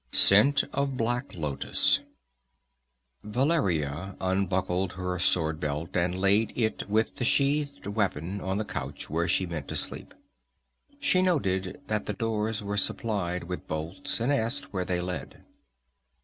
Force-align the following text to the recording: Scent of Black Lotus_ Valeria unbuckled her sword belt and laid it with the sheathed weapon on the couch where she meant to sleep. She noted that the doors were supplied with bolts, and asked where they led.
Scent 0.11 0.63
of 0.73 0.97
Black 0.97 1.27
Lotus_ 1.33 1.99
Valeria 3.23 4.15
unbuckled 4.19 4.93
her 4.93 5.19
sword 5.19 5.59
belt 5.59 5.95
and 5.95 6.19
laid 6.19 6.51
it 6.57 6.89
with 6.89 7.17
the 7.17 7.23
sheathed 7.23 7.85
weapon 7.85 8.41
on 8.41 8.57
the 8.57 8.65
couch 8.65 9.11
where 9.11 9.27
she 9.27 9.45
meant 9.45 9.67
to 9.67 9.75
sleep. 9.75 10.15
She 10.99 11.21
noted 11.21 11.81
that 11.85 12.07
the 12.07 12.13
doors 12.13 12.63
were 12.63 12.77
supplied 12.77 13.43
with 13.43 13.67
bolts, 13.67 14.19
and 14.19 14.33
asked 14.33 14.73
where 14.73 14.85
they 14.85 15.01
led. 15.01 15.43